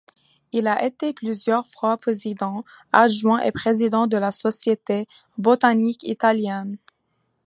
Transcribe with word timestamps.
Il 0.51 0.65
a 0.67 0.83
été 0.83 1.13
plusieurs 1.13 1.67
fois 1.67 1.95
président-adjoint 1.95 3.39
et 3.43 3.51
président 3.51 4.07
de 4.07 4.17
la 4.17 4.31
Société 4.31 5.05
botanique 5.37 6.01
italienne. 6.01 6.79